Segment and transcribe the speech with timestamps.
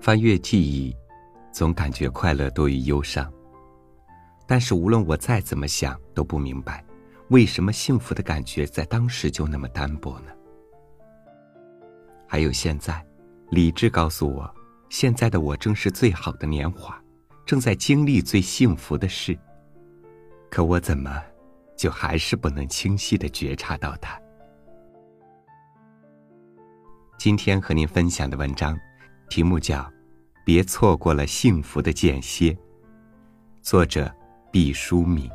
[0.00, 0.96] 翻阅记忆，
[1.50, 3.30] 总感觉快乐多于忧伤。
[4.46, 6.84] 但是无论我再怎么想，都不明白，
[7.30, 10.32] 为什么幸福的感觉在当时就那么单薄呢？
[12.26, 13.04] 还有现在，
[13.50, 14.54] 理智告诉我，
[14.88, 16.98] 现在的我正是最好的年华，
[17.44, 19.36] 正在经历最幸福的事。
[20.48, 21.22] 可我怎么，
[21.76, 24.18] 就还是不能清晰的觉察到它？
[27.18, 28.78] 今天和您分享的文章，
[29.28, 29.80] 题目叫
[30.44, 32.50] 《别错过了幸福的间歇》，
[33.62, 34.10] 作者
[34.50, 35.30] 毕淑敏。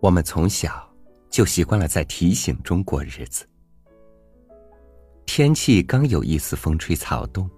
[0.00, 0.88] 我们从小
[1.30, 3.44] 就习惯了在提醒中过日子。
[5.24, 7.50] 天气刚有一丝风吹草动。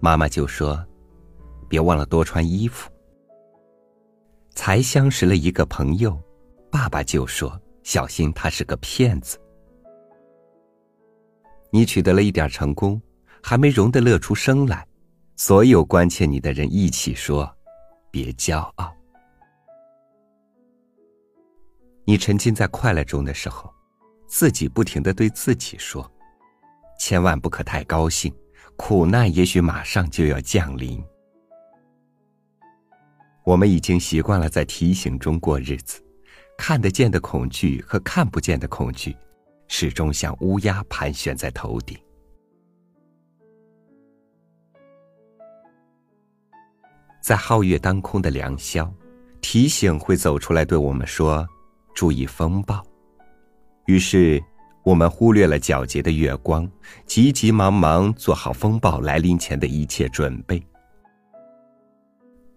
[0.00, 0.84] 妈妈就说
[1.68, 2.90] ：“别忘了多穿衣服。”
[4.54, 6.18] 才相识了一个朋友，
[6.70, 9.38] 爸爸就说：“小心他是个骗子。”
[11.70, 13.00] 你取得了一点成功，
[13.42, 14.86] 还没容得乐出声来，
[15.36, 17.48] 所有关切你的人一起说
[18.10, 18.92] ：“别骄傲。”
[22.04, 23.72] 你沉浸在快乐中的时候，
[24.26, 26.10] 自己不停的对自己说
[26.98, 28.34] ：“千万不可太高兴。”
[28.76, 31.04] 苦难也许马上就要降临。
[33.48, 36.04] 我们已经习惯了在提醒中过日子，
[36.58, 39.16] 看得见的恐惧和看不见的恐惧，
[39.68, 41.96] 始终像乌鸦盘旋在头顶。
[47.22, 48.92] 在皓月当空的良宵，
[49.40, 51.48] 提醒会走出来对我们说
[51.96, 52.84] ：“注意风暴。”
[53.88, 54.38] 于是。
[54.84, 56.66] 我们忽略了皎洁的月光，
[57.04, 60.62] 急急忙忙做好风暴来临前的一切准备。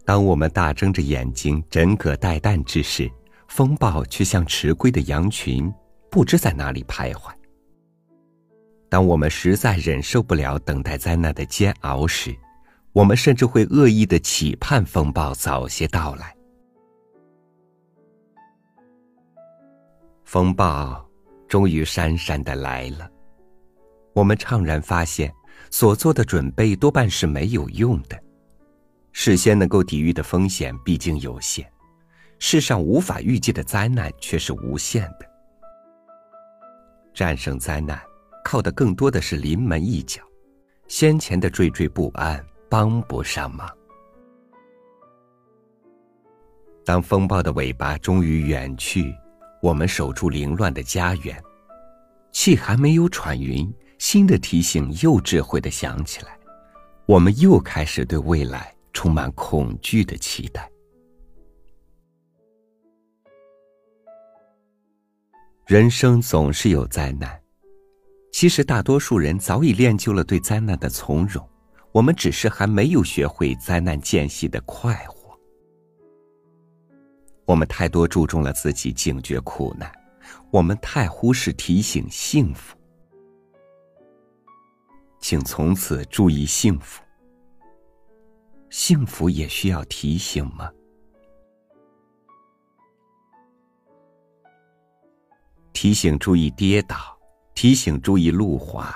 [0.06, 3.10] 当我们大睁着眼睛枕戈待旦之时，
[3.48, 5.72] 风暴却像迟归的羊群，
[6.10, 7.32] 不知在哪里徘徊。
[8.90, 12.36] 当我们实在忍受不了等待灾难的煎熬时，
[12.94, 16.36] 我们甚至会恶意的期盼风暴早些到来。
[20.26, 21.06] 风暴。
[21.48, 23.12] 终于姗姗的来了，
[24.14, 25.30] 我们怅然发现，
[25.70, 28.18] 所做的准备多半是没有用的。
[29.12, 31.70] 事先能够抵御的风险毕竟有限，
[32.40, 35.30] 世上无法预计的灾难却是无限的。
[37.14, 38.02] 战胜灾难，
[38.44, 40.22] 靠的更多的是临门一脚，
[40.88, 43.70] 先前的惴惴不安帮不上忙。
[46.84, 49.14] 当风暴的尾巴终于远去。
[49.62, 51.40] 我们守住凌乱的家园，
[52.32, 56.36] 气还没有喘匀，新的提醒又智慧的响起来，
[57.06, 60.70] 我们又开始对未来充满恐惧的期待。
[65.68, 67.42] 人生总是有灾难，
[68.34, 71.48] 其实大多数人早已练就了对灾难的从容，
[71.94, 75.40] 我们只是还没有学会灾难间隙的快活。
[77.46, 79.90] 我们太多注重了自己警觉苦难，
[80.52, 82.78] 我们太忽视提醒幸福。
[85.22, 87.02] 请从此注意幸福。
[88.72, 90.72] 幸福也需要提醒吗？
[95.74, 96.96] 提醒注意跌倒，
[97.54, 98.96] 提醒注意路滑，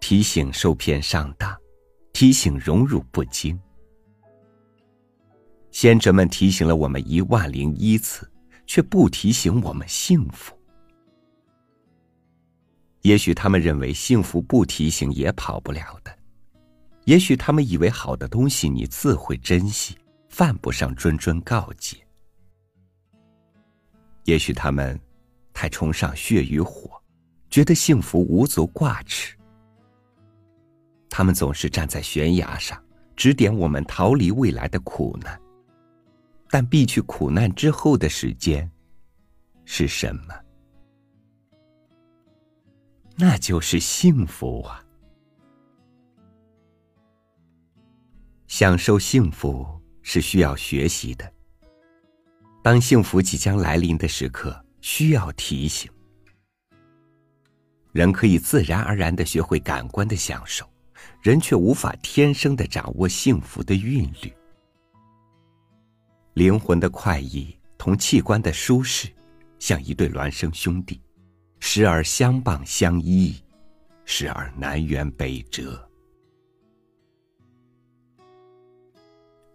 [0.00, 1.54] 提醒受骗上当，
[2.14, 3.60] 提醒荣辱不惊。
[5.70, 8.30] 先哲们提醒了我们一万零一次，
[8.66, 10.58] 却不提醒我们幸福。
[13.02, 16.16] 也许他们认为幸福不提醒也跑不了的，
[17.04, 19.96] 也许他们以为好的东西你自会珍惜，
[20.28, 21.96] 犯不上谆谆告诫。
[24.24, 24.98] 也许他们
[25.52, 26.90] 太崇尚血与火，
[27.50, 29.36] 觉得幸福无足挂齿。
[31.10, 32.82] 他们总是站在悬崖上，
[33.16, 35.38] 指点我们逃离未来的苦难。
[36.48, 38.70] 但避去苦难之后的时间
[39.64, 40.34] 是什么？
[43.16, 44.81] 那就是幸福啊！
[48.52, 49.66] 享受幸福
[50.02, 51.32] 是需要学习的。
[52.62, 55.90] 当幸福即将来临的时刻，需要提醒。
[57.92, 60.70] 人可以自然而然的学会感官的享受，
[61.22, 64.30] 人却无法天生的掌握幸福的韵律。
[66.34, 69.08] 灵魂的快意同器官的舒适，
[69.58, 71.00] 像一对孪生兄弟，
[71.58, 73.34] 时而相傍相依，
[74.04, 75.88] 时而南辕北辙。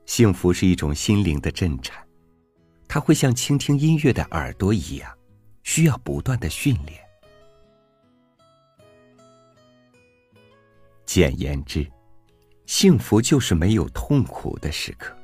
[0.07, 1.95] 幸福是一种心灵的震颤，
[2.87, 5.15] 它会像倾听音乐的耳朵一样，
[5.63, 6.99] 需要不断的训练。
[11.05, 11.85] 简言之，
[12.65, 15.15] 幸福就是没有痛苦的时刻，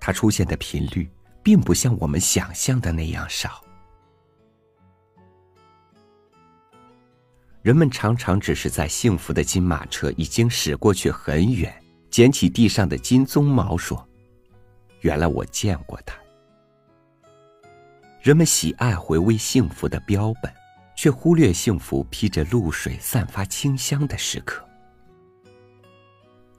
[0.00, 1.10] 它出现的频率
[1.42, 3.62] 并不像我们想象的那样少。
[7.62, 11.74] 人们常常只是在幸福的金马车已经驶过去很远，
[12.10, 14.06] 捡起地上的金鬃毛说
[15.02, 16.16] ：“原来我见过它。”
[18.20, 20.52] 人们喜爱回味幸福的标本，
[20.96, 24.64] 却忽略幸福披着露水、散发清香的时刻。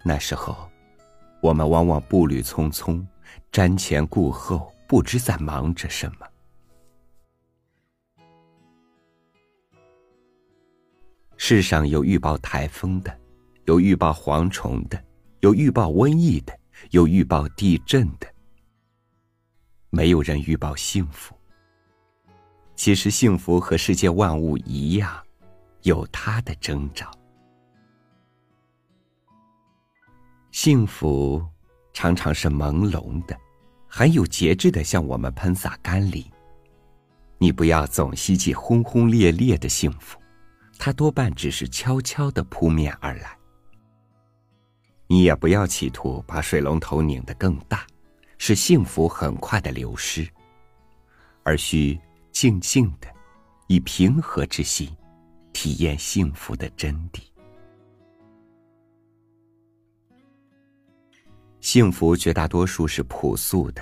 [0.04, 0.69] 那时候，
[1.42, 3.06] 我们往往步履匆匆，
[3.52, 6.25] 瞻前顾后，不知在忙着什么。
[11.36, 13.19] 世上有预报台风的，
[13.66, 15.04] 有预报蝗虫的，
[15.42, 16.58] 有预报瘟疫的，
[16.92, 18.28] 有预报地震的。
[19.90, 21.34] 没有人预报幸福。
[22.76, 25.22] 其实幸福和世界万物一样，
[25.84, 27.10] 有它的征兆。
[30.52, 31.46] 幸福
[31.94, 33.38] 常常是朦胧的，
[33.88, 36.26] 很有节制的向我们喷洒甘霖。
[37.38, 40.20] 你不要总希冀轰轰烈烈的幸福。
[40.78, 43.39] 它多半只是悄悄的扑面而来。
[45.12, 47.84] 你也不要企图把水龙头拧得更大，
[48.38, 50.30] 使幸福很快的流失，
[51.42, 52.00] 而需
[52.32, 53.08] 静静的，
[53.66, 54.96] 以平和之心，
[55.52, 57.24] 体验幸福的真谛。
[61.60, 63.82] 幸福绝大多数是朴素的，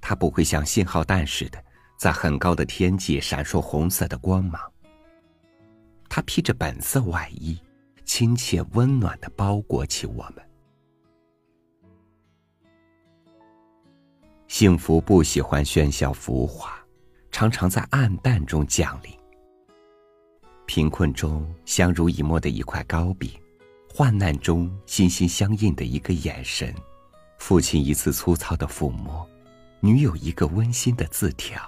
[0.00, 1.62] 它不会像信号弹似的，
[1.98, 4.58] 在很高的天际闪烁红色的光芒。
[6.08, 7.60] 他披着本色外衣，
[8.08, 10.42] 亲切温暖的包裹起我们。
[14.48, 16.74] 幸福不喜欢喧嚣浮华，
[17.30, 19.12] 常常在暗淡中降临。
[20.64, 23.30] 贫困中相濡以沫的一块糕饼，
[23.94, 26.74] 患难中心心相印的一个眼神，
[27.38, 29.28] 父亲一次粗糙的抚摸，
[29.80, 31.60] 女友一个温馨的字条。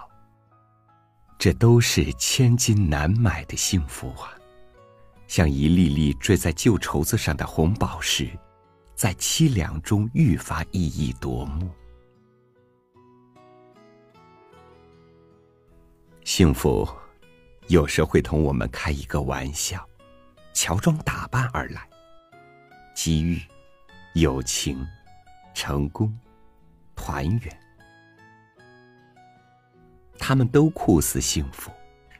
[1.39, 4.40] 这都是千金难买的幸福啊！
[5.31, 8.29] 像一粒粒坠在旧绸子上的红宝石，
[8.97, 11.71] 在凄凉中愈发熠熠夺目。
[16.25, 16.85] 幸福
[17.69, 19.88] 有时会同我们开一个玩笑，
[20.53, 21.88] 乔装打扮而来。
[22.93, 23.41] 机遇、
[24.15, 24.85] 友情、
[25.55, 26.12] 成功、
[26.97, 27.61] 团圆。
[30.19, 31.71] 他们都酷似幸福，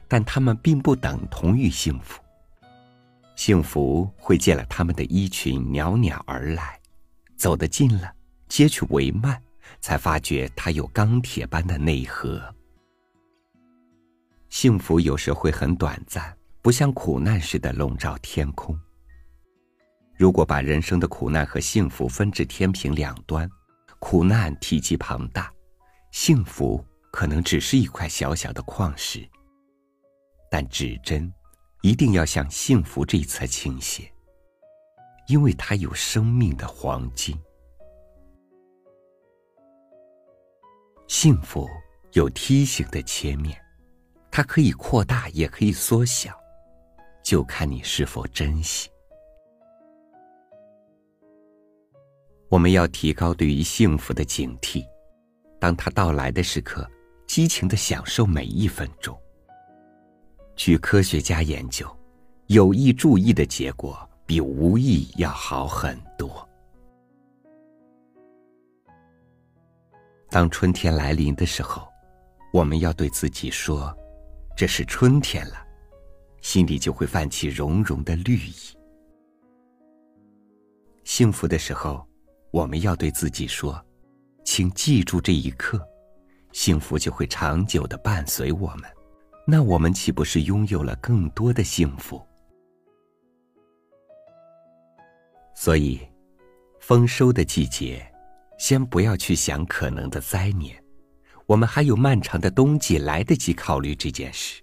[0.07, 2.20] 但他们并不等同于幸福。
[3.43, 6.79] 幸福会借了他们的衣裙袅袅而来，
[7.35, 8.13] 走得近了，
[8.47, 9.35] 接去帷幔，
[9.79, 12.39] 才发觉它有钢铁般的内核。
[14.49, 18.79] 幸福有时会很短暂，不像苦难似的笼罩天空。
[20.15, 23.49] 如果把人生的苦难和幸福分至天平两端，
[23.97, 25.51] 苦难体积庞大，
[26.11, 26.85] 幸福。
[27.11, 29.27] 可能只是一块小小的矿石，
[30.51, 31.33] 但指针
[31.81, 34.11] 一定要向幸福这一侧倾斜，
[35.27, 37.35] 因为它有生命的黄金。
[41.07, 41.67] 幸福
[42.13, 43.59] 有梯形的切面，
[44.31, 46.39] 它可以扩大，也可以缩小，
[47.23, 48.89] 就看你是否珍惜。
[52.47, 54.85] 我们要提高对于幸福的警惕，
[55.59, 56.89] 当它到来的时刻。
[57.27, 59.17] 激情的享受每一分钟。
[60.63, 61.89] 据科学家研究，
[62.45, 66.47] 有意注意的结果比无意要好很多。
[70.29, 71.87] 当春天来临的时候，
[72.53, 73.91] 我们要对自己说
[74.55, 75.65] ：“这是春天了”，
[76.43, 78.53] 心里就会泛起融融的绿意。
[81.03, 82.07] 幸福的时候，
[82.51, 83.83] 我们要对自己说
[84.45, 85.83] ：“请记住这一刻。”
[86.53, 88.83] 幸福就会长久的伴随我们，
[89.45, 92.21] 那我们岂不是拥有了更多的幸福？
[95.55, 95.99] 所以，
[96.79, 98.05] 丰收的季节，
[98.57, 100.81] 先不要去想可能的灾年，
[101.45, 104.61] 我们还有漫长的冬季来得及考虑这件事。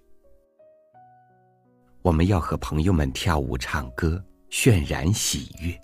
[2.01, 5.79] 我们要和朋友们跳舞、唱歌，渲染喜悦。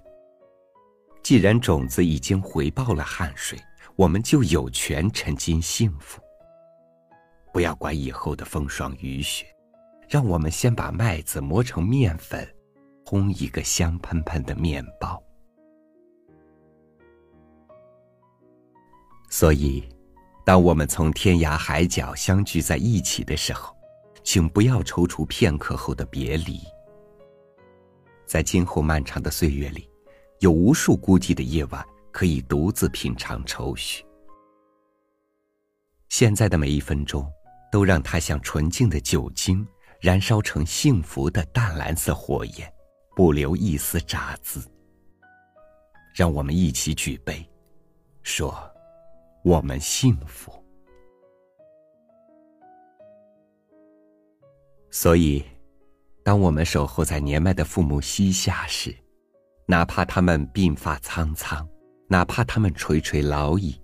[1.21, 3.59] 既然种子已经回报了汗水。
[3.97, 6.21] 我们就有权沉浸幸福。
[7.55, 9.45] 不要管以后的风霜雨雪，
[10.09, 12.45] 让我们先把麦子磨成面粉，
[13.05, 15.23] 烘一个香喷喷的面包。
[19.29, 19.87] 所以，
[20.43, 23.73] 当我们从天涯海角相聚在一起的时候，
[24.21, 26.59] 请不要踌躇片刻后的别离。
[28.25, 29.89] 在今后漫长的岁月里，
[30.39, 31.81] 有无数孤寂的夜晚
[32.11, 34.03] 可以独自品尝愁绪。
[36.09, 37.25] 现在的每一分钟，
[37.75, 39.67] 都让它像纯净的酒精，
[39.99, 42.73] 燃烧成幸福的淡蓝色火焰，
[43.17, 44.61] 不留一丝杂质。
[46.15, 47.45] 让我们一起举杯，
[48.23, 48.57] 说。
[49.43, 50.51] 我们幸福，
[54.89, 55.43] 所以，
[56.23, 58.95] 当我们守候在年迈的父母膝下时，
[59.65, 61.67] 哪怕他们鬓发苍苍，
[62.07, 63.79] 哪怕他们垂垂老矣，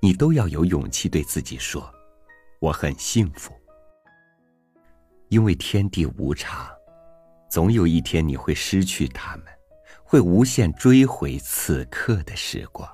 [0.00, 1.88] 你都要有勇气对自己说
[2.58, 3.52] ：“我很幸福。”
[5.28, 6.68] 因为天地无常，
[7.50, 9.46] 总有一天你会失去他们，
[10.02, 12.88] 会无限追回此刻的时光。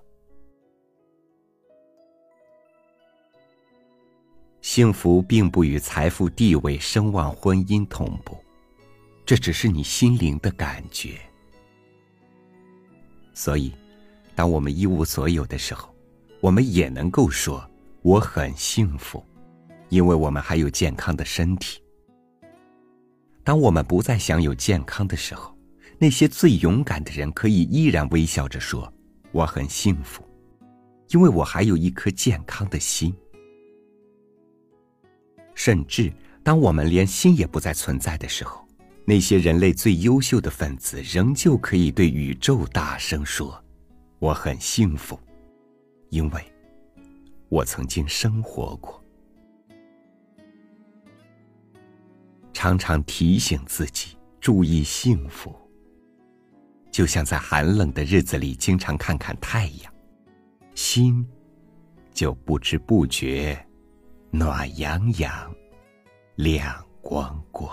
[4.61, 8.37] 幸福并不与财富、地位、声望、婚姻同步，
[9.25, 11.21] 这只是你心灵的感觉。
[13.33, 13.73] 所以，
[14.35, 15.95] 当我们一无所有的时候，
[16.41, 17.65] 我们也能够说
[18.03, 19.25] 我很幸福，
[19.95, 21.81] 因为我们还有健康的身体。
[23.45, 25.57] 当我们不再享有健康的时候，
[25.99, 28.93] 那些最勇敢的人可以依然微笑着说
[29.31, 30.25] 我很幸福，
[31.11, 33.15] 因为我还有一颗健康的心。
[35.55, 38.67] 甚至，当我们连心也不再存在的时候，
[39.05, 43.63] 那些人类最优秀的分子仍旧可以对宇宙大声说
[44.19, 45.17] ：“我很幸福，
[46.09, 46.43] 因为
[47.49, 49.01] 我曾经生活过。”
[52.65, 55.55] 常常提醒自己注意幸福，
[56.91, 59.93] 就像在寒冷的日子里经常看看太阳，
[60.75, 61.29] 心
[62.15, 63.55] 就不知不觉。
[64.31, 65.55] 暖洋洋，
[66.37, 67.71] 亮光光。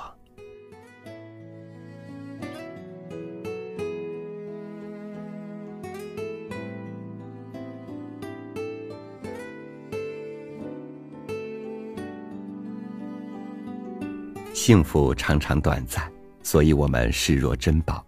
[14.63, 16.07] 幸福常常短暂，
[16.43, 18.05] 所以我们视若珍宝。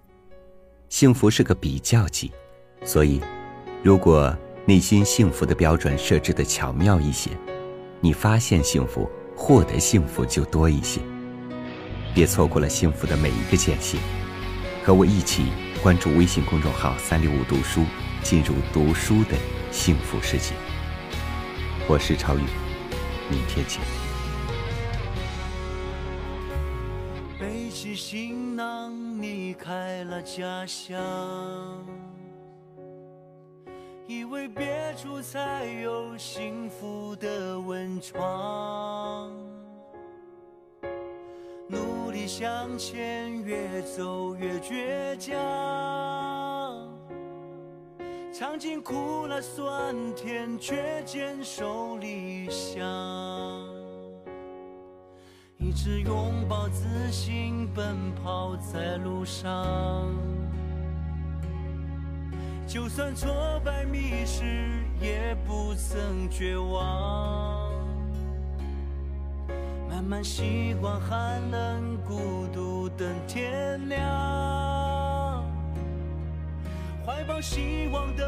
[0.88, 2.32] 幸福是个比较级，
[2.86, 3.20] 所以，
[3.82, 7.32] 如果内心幸福的标准设置的巧妙一些。
[8.02, 11.02] 你发现幸福，获得幸福就多一些。
[12.14, 13.98] 别错过了幸福的每一个间隙。
[14.84, 15.48] 和我一起
[15.82, 17.84] 关注微信公众号“三六五读书”，
[18.22, 19.36] 进入读书的
[19.72, 20.54] 幸福世界。
[21.88, 22.44] 我是超宇，
[23.32, 24.03] 明天见。
[27.94, 31.00] 背起行囊，离开了家乡。
[34.08, 39.32] 以为别处才有幸福的温床，
[41.68, 45.38] 努力向前，越走越倔强，
[48.34, 52.84] 尝尽苦辣酸甜，却坚守理想，
[55.64, 60.14] 一直拥抱自信，奔跑在路上。
[62.68, 63.32] 就算挫
[63.64, 64.44] 败迷失，
[65.00, 67.72] 也不曾绝望。
[69.90, 75.46] 慢慢习惯寒冷孤独等天亮，
[77.06, 78.28] 怀抱希望等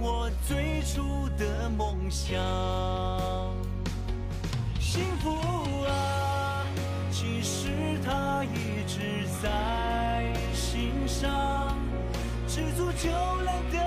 [0.00, 2.34] 我最初的梦想。
[4.80, 5.38] 幸福，
[8.04, 11.76] 它一直在心上。
[12.46, 13.78] 知足就能得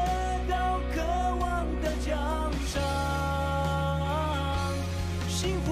[0.49, 1.01] 到渴
[1.39, 2.17] 望的奖
[2.65, 2.81] 赏，
[5.27, 5.69] 幸福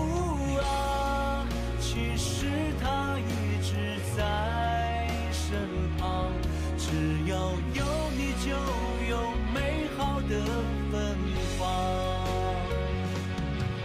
[0.59, 1.43] 啊，
[1.79, 2.45] 其实
[2.79, 6.31] 它一直在身旁，
[6.77, 6.85] 只
[7.25, 7.35] 要
[7.73, 7.83] 有
[8.15, 8.51] 你就
[9.09, 10.45] 有美好的
[10.91, 11.17] 芬
[11.57, 11.59] 芳。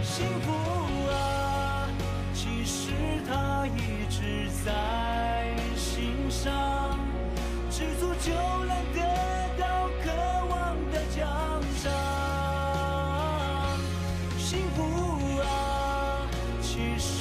[0.03, 0.51] 幸福
[8.29, 8.99] 就能得
[9.57, 10.05] 到渴
[10.49, 11.17] 望的奖
[11.81, 11.89] 赏。
[14.37, 14.77] 幸福
[15.41, 16.29] 啊
[16.61, 17.18] 其实